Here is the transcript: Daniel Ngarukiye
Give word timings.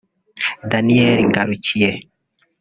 Daniel 0.71 1.19
Ngarukiye 1.29 1.91